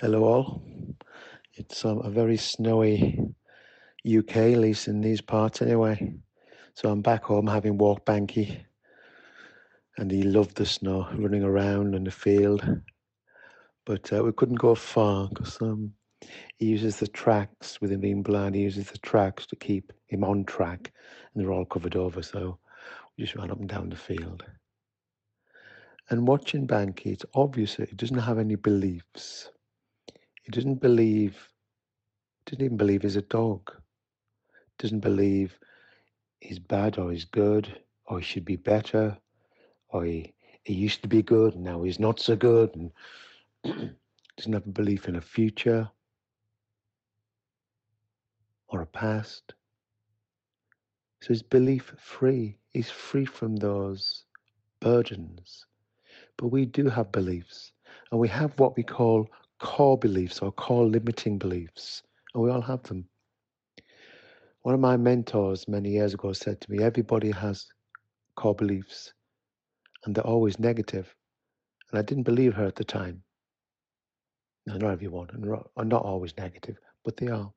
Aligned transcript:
Hello, 0.00 0.24
all. 0.24 0.62
It's 1.54 1.84
um, 1.84 2.00
a 2.00 2.10
very 2.10 2.36
snowy 2.36 3.20
UK, 4.04 4.36
at 4.36 4.58
least 4.58 4.88
in 4.88 5.00
these 5.00 5.20
parts 5.20 5.62
anyway. 5.62 6.14
So 6.74 6.90
I'm 6.90 7.02
back 7.02 7.24
home 7.24 7.46
having 7.46 7.78
walked 7.78 8.06
Bankei, 8.06 8.64
and 9.98 10.10
he 10.10 10.22
loved 10.22 10.56
the 10.56 10.66
snow, 10.66 11.08
running 11.14 11.44
around 11.44 11.94
in 11.94 12.04
the 12.04 12.10
field. 12.10 12.64
But 13.84 14.12
uh, 14.12 14.24
we 14.24 14.32
couldn't 14.32 14.56
go 14.56 14.74
far 14.74 15.28
because 15.28 15.60
um, 15.62 15.92
he 16.58 16.66
uses 16.66 16.96
the 16.96 17.08
tracks 17.08 17.80
with 17.80 17.92
him 17.92 18.00
being 18.00 18.22
blind. 18.22 18.54
He 18.54 18.62
uses 18.62 18.90
the 18.90 18.98
tracks 18.98 19.46
to 19.46 19.56
keep 19.56 19.92
him 20.08 20.24
on 20.24 20.44
track, 20.44 20.92
and 21.32 21.42
they're 21.42 21.52
all 21.52 21.64
covered 21.64 21.94
over. 21.94 22.22
So 22.22 22.58
we 23.16 23.24
just 23.24 23.36
ran 23.36 23.50
up 23.50 23.60
and 23.60 23.68
down 23.68 23.90
the 23.90 23.96
field. 23.96 24.44
And 26.12 26.28
watching 26.28 26.66
Bankei, 26.66 27.06
it's 27.06 27.24
obvious 27.32 27.76
that 27.76 27.88
he 27.88 27.96
doesn't 27.96 28.18
have 28.18 28.38
any 28.38 28.54
beliefs. 28.54 29.48
He 30.42 30.50
doesn't 30.50 30.82
believe, 30.82 31.48
doesn't 32.44 32.62
even 32.62 32.76
believe 32.76 33.00
he's 33.00 33.16
a 33.16 33.22
dog. 33.22 33.72
Doesn't 34.78 35.00
believe 35.00 35.58
he's 36.40 36.58
bad 36.58 36.98
or 36.98 37.12
he's 37.12 37.24
good 37.24 37.80
or 38.04 38.18
he 38.18 38.24
should 38.26 38.44
be 38.44 38.56
better 38.56 39.16
or 39.88 40.04
he, 40.04 40.34
he 40.64 40.74
used 40.74 41.00
to 41.00 41.08
be 41.08 41.22
good 41.22 41.54
and 41.54 41.64
now 41.64 41.82
he's 41.82 41.98
not 41.98 42.20
so 42.20 42.36
good 42.36 42.76
and 42.76 42.92
doesn't 44.36 44.52
have 44.52 44.66
a 44.66 44.70
belief 44.70 45.08
in 45.08 45.16
a 45.16 45.20
future 45.22 45.88
or 48.68 48.82
a 48.82 48.86
past. 48.86 49.54
So 51.22 51.28
he's 51.28 51.42
belief 51.42 51.94
free. 51.96 52.58
He's 52.74 52.90
free 52.90 53.24
from 53.24 53.56
those 53.56 54.26
burdens. 54.78 55.64
But 56.38 56.48
we 56.48 56.66
do 56.66 56.88
have 56.88 57.12
beliefs 57.12 57.72
and 58.10 58.20
we 58.20 58.28
have 58.28 58.58
what 58.58 58.76
we 58.76 58.82
call 58.82 59.28
core 59.58 59.96
beliefs 59.96 60.40
or 60.40 60.52
core 60.52 60.86
limiting 60.86 61.38
beliefs, 61.38 62.02
and 62.34 62.42
we 62.42 62.50
all 62.50 62.60
have 62.60 62.82
them. 62.84 63.08
One 64.62 64.74
of 64.74 64.80
my 64.80 64.96
mentors 64.96 65.66
many 65.66 65.90
years 65.90 66.14
ago 66.14 66.32
said 66.32 66.60
to 66.60 66.70
me, 66.70 66.82
Everybody 66.82 67.30
has 67.30 67.66
core 68.36 68.54
beliefs, 68.54 69.12
and 70.04 70.14
they're 70.14 70.26
always 70.26 70.58
negative. 70.58 71.14
And 71.90 71.98
I 71.98 72.02
didn't 72.02 72.24
believe 72.24 72.54
her 72.54 72.66
at 72.66 72.76
the 72.76 72.84
time. 72.84 73.24
No, 74.66 74.76
not 74.76 74.92
everyone, 74.92 75.28
and 75.32 75.44
are 75.76 75.84
not 75.84 76.04
always 76.04 76.36
negative, 76.36 76.76
but 77.04 77.16
they 77.16 77.28
are. 77.28 77.52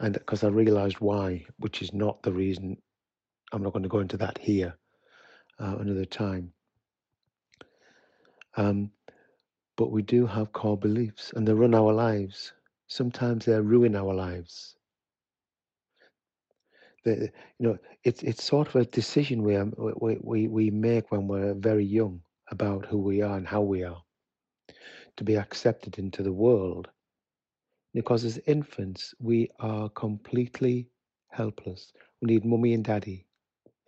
And 0.00 0.14
because 0.14 0.44
I 0.44 0.48
realized 0.48 1.00
why, 1.00 1.44
which 1.58 1.82
is 1.82 1.92
not 1.92 2.22
the 2.22 2.32
reason, 2.32 2.76
I'm 3.52 3.62
not 3.62 3.72
going 3.72 3.82
to 3.82 3.88
go 3.88 4.00
into 4.00 4.16
that 4.18 4.38
here 4.38 4.74
uh, 5.60 5.76
another 5.78 6.06
time. 6.06 6.53
Um, 8.56 8.90
but 9.76 9.90
we 9.90 10.02
do 10.02 10.26
have 10.26 10.52
core 10.52 10.78
beliefs 10.78 11.32
and 11.34 11.46
they 11.46 11.52
run 11.52 11.74
our 11.74 11.92
lives. 11.92 12.52
Sometimes 12.88 13.44
they 13.44 13.60
ruin 13.60 13.96
our 13.96 14.14
lives. 14.14 14.76
You 17.06 17.30
know, 17.60 17.78
it's 18.04 18.22
it's 18.22 18.44
sort 18.44 18.68
of 18.68 18.76
a 18.76 18.84
decision 18.86 19.42
we, 19.42 19.58
we 20.00 20.18
we 20.22 20.48
we 20.48 20.70
make 20.70 21.10
when 21.10 21.28
we're 21.28 21.54
very 21.54 21.84
young 21.84 22.20
about 22.50 22.86
who 22.86 22.98
we 22.98 23.22
are 23.22 23.36
and 23.36 23.46
how 23.46 23.62
we 23.62 23.84
are 23.84 24.02
to 25.16 25.24
be 25.24 25.36
accepted 25.36 25.98
into 25.98 26.22
the 26.22 26.32
world. 26.32 26.88
Because 27.92 28.24
as 28.24 28.38
infants, 28.46 29.14
we 29.20 29.50
are 29.60 29.88
completely 29.90 30.88
helpless. 31.28 31.92
We 32.20 32.26
need 32.34 32.44
mummy 32.44 32.74
and 32.74 32.84
daddy, 32.84 33.26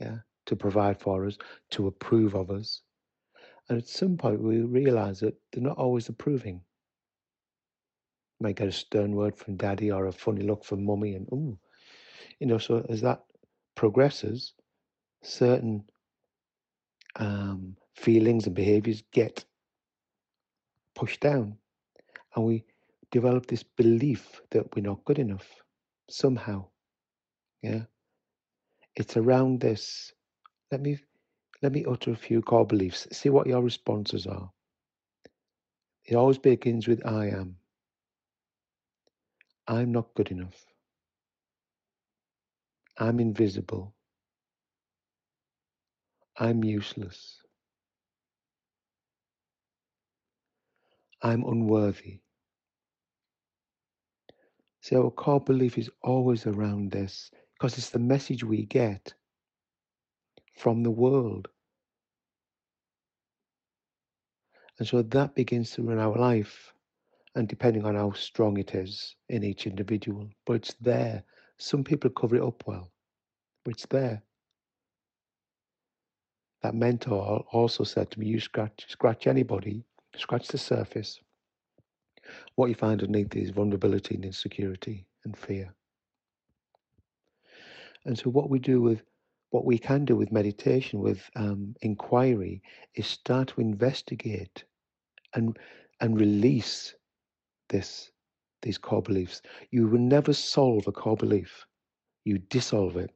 yeah, 0.00 0.18
to 0.46 0.56
provide 0.56 1.00
for 1.00 1.26
us, 1.26 1.38
to 1.70 1.86
approve 1.86 2.34
of 2.34 2.50
us, 2.50 2.82
and 3.68 3.78
at 3.78 3.88
some 3.88 4.16
point, 4.16 4.42
we 4.42 4.60
realize 4.60 5.20
that 5.20 5.34
they're 5.52 5.62
not 5.62 5.78
always 5.78 6.08
approving. 6.08 6.56
You 8.38 8.44
might 8.44 8.56
get 8.56 8.68
a 8.68 8.72
stern 8.72 9.14
word 9.14 9.36
from 9.36 9.56
daddy 9.56 9.90
or 9.90 10.06
a 10.06 10.12
funny 10.12 10.42
look 10.42 10.64
from 10.64 10.84
mummy, 10.84 11.14
and 11.14 11.26
ooh, 11.32 11.58
you 12.40 12.46
know. 12.46 12.58
So 12.58 12.84
as 12.88 13.00
that 13.02 13.22
progresses, 13.74 14.54
certain 15.22 15.84
um, 17.16 17.76
feelings 17.96 18.46
and 18.46 18.54
behaviors 18.54 19.02
get 19.12 19.44
pushed 20.94 21.20
down, 21.20 21.56
and 22.36 22.44
we 22.44 22.64
develop 23.10 23.46
this 23.46 23.62
belief 23.62 24.40
that 24.50 24.74
we're 24.74 24.82
not 24.82 25.04
good 25.04 25.18
enough 25.18 25.46
somehow. 26.10 26.66
Yeah, 27.62 27.84
it's 28.96 29.16
around 29.16 29.60
this. 29.60 30.12
Let 30.70 30.82
me 30.82 30.98
let 31.64 31.72
me 31.72 31.82
utter 31.88 32.10
a 32.10 32.16
few 32.16 32.42
core 32.42 32.66
beliefs. 32.66 33.08
See 33.10 33.30
what 33.30 33.46
your 33.46 33.62
responses 33.62 34.26
are. 34.26 34.50
It 36.04 36.14
always 36.14 36.36
begins 36.36 36.86
with 36.86 37.06
I 37.06 37.28
am. 37.28 37.56
I'm 39.66 39.90
not 39.90 40.12
good 40.12 40.30
enough. 40.30 40.66
I'm 42.98 43.18
invisible. 43.18 43.94
I'm 46.36 46.62
useless. 46.62 47.38
I'm 51.22 51.44
unworthy. 51.44 52.20
See, 54.82 54.96
our 54.96 55.10
core 55.10 55.40
belief 55.40 55.78
is 55.78 55.88
always 56.02 56.46
around 56.46 56.90
this 56.90 57.30
because 57.54 57.78
it's 57.78 57.88
the 57.88 57.98
message 57.98 58.44
we 58.44 58.66
get 58.66 59.14
from 60.58 60.82
the 60.82 60.90
world. 60.90 61.48
And 64.78 64.88
so 64.88 65.02
that 65.02 65.34
begins 65.34 65.70
to 65.72 65.82
run 65.82 65.98
our 65.98 66.16
life, 66.16 66.74
and 67.34 67.48
depending 67.48 67.84
on 67.84 67.94
how 67.94 68.12
strong 68.12 68.58
it 68.58 68.74
is 68.74 69.16
in 69.28 69.44
each 69.44 69.66
individual, 69.66 70.28
but 70.46 70.54
it's 70.54 70.74
there. 70.80 71.22
Some 71.58 71.84
people 71.84 72.10
cover 72.10 72.36
it 72.36 72.42
up 72.42 72.64
well, 72.66 72.90
but 73.64 73.74
it's 73.74 73.86
there. 73.86 74.22
That 76.62 76.74
mentor 76.74 77.44
also 77.52 77.84
said 77.84 78.10
to 78.10 78.20
me, 78.20 78.26
"You 78.26 78.40
scratch, 78.40 78.86
scratch 78.88 79.26
anybody, 79.26 79.84
scratch 80.16 80.48
the 80.48 80.58
surface. 80.58 81.20
What 82.54 82.68
you 82.68 82.74
find 82.74 83.02
underneath 83.02 83.36
is 83.36 83.50
vulnerability 83.50 84.14
and 84.14 84.24
insecurity 84.24 85.06
and 85.24 85.36
fear." 85.36 85.74
And 88.06 88.18
so, 88.18 88.30
what 88.30 88.50
we 88.50 88.58
do 88.58 88.80
with 88.80 89.02
what 89.50 89.64
we 89.64 89.78
can 89.78 90.04
do 90.04 90.16
with 90.16 90.32
meditation, 90.32 91.00
with 91.00 91.28
um, 91.36 91.74
inquiry, 91.82 92.62
is 92.94 93.06
start 93.06 93.48
to 93.48 93.60
investigate 93.60 94.64
and 95.34 95.58
and 96.00 96.18
release 96.18 96.94
this 97.68 98.10
these 98.62 98.78
core 98.78 99.02
beliefs. 99.02 99.42
You 99.70 99.86
will 99.86 100.00
never 100.00 100.32
solve 100.32 100.86
a 100.88 100.92
core 100.92 101.16
belief. 101.16 101.66
You 102.24 102.38
dissolve 102.38 102.96
it. 102.96 103.10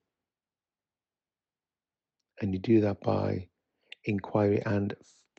And 2.41 2.53
you 2.53 2.61
do 2.61 2.81
that 2.83 3.00
by 3.00 3.49
inquiry 4.05 4.62
and 4.67 4.94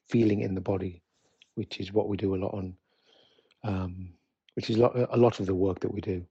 feeling 0.10 0.42
in 0.42 0.56
the 0.56 0.62
body, 0.62 1.02
which 1.56 1.80
is 1.80 1.94
what 1.94 2.10
we 2.10 2.18
do 2.18 2.36
a 2.36 2.38
lot 2.38 2.54
on, 2.54 2.76
um, 3.64 4.10
which 4.56 4.70
is 4.70 4.78
a 4.78 4.80
lot, 4.80 4.96
a 5.12 5.18
lot 5.18 5.40
of 5.40 5.46
the 5.46 5.56
work 5.56 5.80
that 5.82 5.94
we 5.94 6.02
do. 6.02 6.26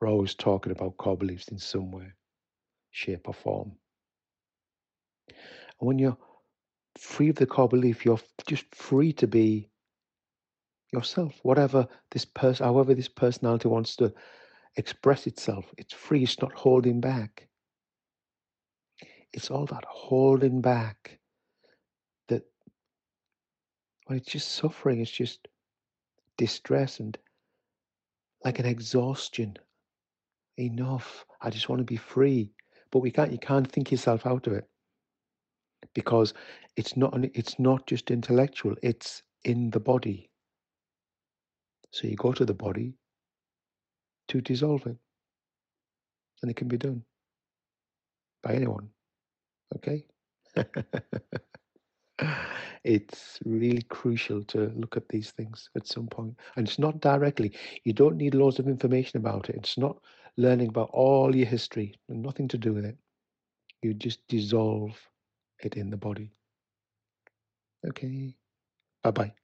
We're 0.00 0.08
always 0.10 0.34
talking 0.34 0.72
about 0.72 0.96
core 0.96 1.16
beliefs 1.16 1.48
in 1.48 1.58
some 1.58 1.92
way, 1.92 2.12
shape, 2.92 3.28
or 3.28 3.34
form. 3.34 3.72
And 5.28 5.88
when 5.88 5.98
you're 5.98 6.18
free 6.96 7.28
of 7.30 7.36
the 7.36 7.46
core 7.46 7.68
belief, 7.68 8.04
you're 8.04 8.20
just 8.46 8.72
free 8.74 9.12
to 9.14 9.26
be 9.26 9.68
yourself. 10.92 11.40
Whatever 11.42 11.88
this 12.10 12.24
person, 12.24 12.64
however 12.64 12.94
this 12.94 13.08
personality 13.08 13.68
wants 13.68 13.96
to 13.96 14.12
express 14.76 15.26
itself, 15.26 15.64
it's 15.76 15.92
free. 15.92 16.22
It's 16.22 16.40
not 16.40 16.52
holding 16.52 17.00
back. 17.00 17.48
It's 19.32 19.50
all 19.50 19.66
that 19.66 19.84
holding 19.88 20.60
back. 20.60 21.18
That 22.28 22.44
well, 24.08 24.18
it's 24.18 24.30
just 24.30 24.52
suffering. 24.52 25.00
It's 25.00 25.10
just 25.10 25.48
distress 26.36 27.00
and 27.00 27.16
like 28.44 28.58
an 28.58 28.66
exhaustion. 28.66 29.56
Enough. 30.58 31.24
I 31.40 31.48
just 31.48 31.70
want 31.70 31.80
to 31.80 31.84
be 31.84 31.96
free. 31.96 32.52
But 32.92 33.00
we 33.00 33.10
can't. 33.10 33.32
You 33.32 33.38
can't 33.38 33.70
think 33.70 33.90
yourself 33.90 34.26
out 34.26 34.46
of 34.46 34.52
it 34.52 34.68
because 35.94 36.34
it's 36.76 36.96
not. 36.96 37.14
It's 37.34 37.58
not 37.58 37.86
just 37.86 38.10
intellectual. 38.10 38.76
It's 38.82 39.22
in 39.44 39.70
the 39.70 39.80
body. 39.80 40.30
So 41.90 42.06
you 42.06 42.16
go 42.16 42.32
to 42.32 42.44
the 42.44 42.54
body 42.54 42.94
to 44.28 44.40
dissolve 44.40 44.86
it. 44.86 44.96
And 46.40 46.50
it 46.50 46.56
can 46.56 46.68
be 46.68 46.78
done 46.78 47.04
by 48.42 48.54
anyone. 48.54 48.88
Okay? 49.76 50.04
it's 52.84 53.38
really 53.44 53.82
crucial 53.82 54.42
to 54.44 54.72
look 54.74 54.96
at 54.96 55.08
these 55.08 55.30
things 55.32 55.68
at 55.76 55.86
some 55.86 56.06
point. 56.06 56.34
And 56.56 56.66
it's 56.66 56.78
not 56.78 57.00
directly. 57.00 57.52
You 57.84 57.92
don't 57.92 58.16
need 58.16 58.34
loads 58.34 58.58
of 58.58 58.68
information 58.68 59.18
about 59.18 59.50
it. 59.50 59.56
It's 59.56 59.78
not 59.78 59.98
learning 60.36 60.68
about 60.68 60.90
all 60.92 61.34
your 61.34 61.46
history, 61.46 61.94
and 62.08 62.22
nothing 62.22 62.48
to 62.48 62.58
do 62.58 62.72
with 62.72 62.84
it. 62.84 62.96
You 63.82 63.94
just 63.94 64.26
dissolve 64.28 65.08
it 65.60 65.76
in 65.76 65.90
the 65.90 65.96
body. 65.96 66.32
Okay. 67.84 68.34
Bye 69.02 69.10
bye. 69.12 69.34